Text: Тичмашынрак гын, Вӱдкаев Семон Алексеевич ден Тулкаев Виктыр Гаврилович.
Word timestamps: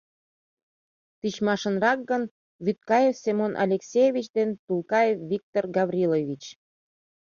Тичмашынрак 1.19 1.99
гын, 2.09 2.23
Вӱдкаев 2.65 3.15
Семон 3.23 3.53
Алексеевич 3.65 4.27
ден 4.37 4.49
Тулкаев 4.65 5.17
Виктыр 5.29 5.63
Гаврилович. 5.75 6.43